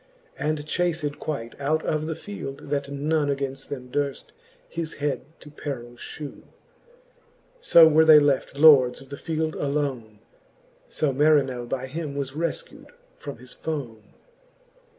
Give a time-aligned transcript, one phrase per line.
[0.39, 4.29] And chaced quite out of the field, that none Againft them durft
[4.67, 6.47] his head to perill (hew.
[7.61, 10.17] So were they left lords of the field alone:
[10.89, 14.07] So Marinell by him was refcu'd from his fone.